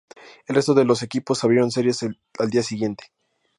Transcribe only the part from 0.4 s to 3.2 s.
El resto de los equipos abrieron series al día siguiente.